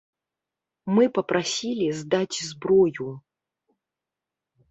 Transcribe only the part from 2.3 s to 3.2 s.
зброю.